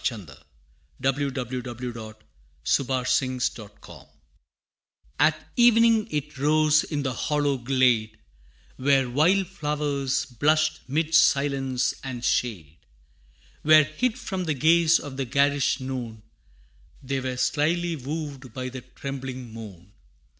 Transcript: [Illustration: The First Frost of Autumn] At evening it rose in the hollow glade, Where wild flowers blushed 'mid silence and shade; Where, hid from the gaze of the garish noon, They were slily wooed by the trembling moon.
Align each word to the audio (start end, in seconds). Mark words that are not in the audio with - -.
[Illustration: 0.03 0.25
The 0.99 1.13
First 1.13 2.85
Frost 2.87 3.59
of 3.59 3.69
Autumn] 3.87 4.07
At 5.19 5.51
evening 5.55 6.07
it 6.09 6.39
rose 6.39 6.83
in 6.83 7.03
the 7.03 7.13
hollow 7.13 7.57
glade, 7.59 8.17
Where 8.77 9.07
wild 9.07 9.45
flowers 9.45 10.25
blushed 10.25 10.79
'mid 10.89 11.13
silence 11.13 11.93
and 12.03 12.25
shade; 12.25 12.77
Where, 13.61 13.83
hid 13.83 14.17
from 14.17 14.45
the 14.45 14.55
gaze 14.55 14.97
of 14.97 15.17
the 15.17 15.25
garish 15.25 15.79
noon, 15.79 16.23
They 17.03 17.19
were 17.19 17.37
slily 17.37 17.95
wooed 17.95 18.55
by 18.55 18.69
the 18.69 18.81
trembling 18.81 19.53
moon. 19.53 19.91